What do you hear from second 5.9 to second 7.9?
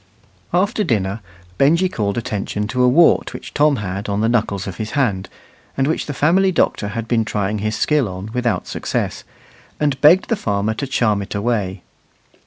the family doctor had been trying his